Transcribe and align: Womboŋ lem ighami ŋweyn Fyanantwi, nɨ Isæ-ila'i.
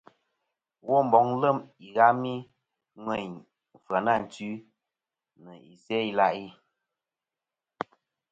Womboŋ 0.87 1.27
lem 1.41 1.57
ighami 1.87 2.33
ŋweyn 3.03 3.33
Fyanantwi, 3.83 4.49
nɨ 5.43 5.51
Isæ-ila'i. 5.73 6.45